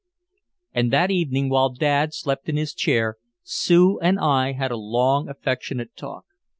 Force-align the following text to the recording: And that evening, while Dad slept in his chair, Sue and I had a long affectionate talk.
And 0.73 0.91
that 0.91 1.11
evening, 1.11 1.47
while 1.47 1.69
Dad 1.69 2.11
slept 2.15 2.49
in 2.49 2.57
his 2.57 2.73
chair, 2.73 3.17
Sue 3.43 3.99
and 3.99 4.17
I 4.19 4.53
had 4.53 4.71
a 4.71 4.75
long 4.75 5.29
affectionate 5.29 5.95
talk. 5.95 6.25